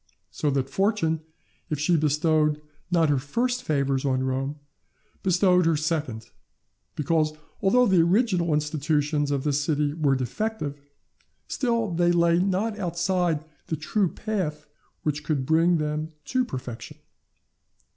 [0.31, 1.21] So that Fortune,
[1.69, 2.59] if she bestowed
[2.89, 4.55] not her first favours on Rome,
[5.21, 6.31] bestowed her second;
[6.95, 10.81] because, although the original institutions of this city were defective,
[11.47, 14.65] still they lay not outside the true path
[15.03, 16.97] which could bring them to perfection.